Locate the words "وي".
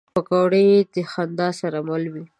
2.13-2.23